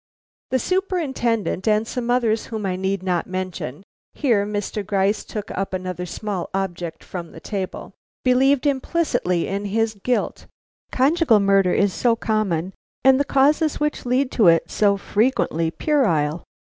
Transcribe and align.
"The 0.49 0.57
Superintendent 0.57 1.67
and 1.67 1.87
some 1.87 2.09
others 2.09 2.47
whom 2.47 2.65
I 2.65 2.75
need 2.75 3.03
not 3.03 3.27
mention," 3.27 3.83
here 4.15 4.47
Mr. 4.47 4.83
Gryce 4.83 5.23
took 5.23 5.51
up 5.51 5.75
another 5.75 6.07
small 6.07 6.49
object 6.55 7.03
from 7.03 7.31
the 7.31 7.39
table, 7.39 7.93
"believed 8.25 8.65
implicitly 8.65 9.47
in 9.47 9.65
his 9.65 9.93
guilt; 9.93 10.47
conjugal 10.91 11.39
murder 11.39 11.71
is 11.75 11.93
so 11.93 12.15
common 12.15 12.73
and 13.03 13.19
the 13.19 13.23
causes 13.23 13.79
which 13.79 14.03
lead 14.07 14.31
to 14.31 14.47
it 14.47 14.71
so 14.71 14.97
frequently 14.97 15.69
puerile. 15.69 16.45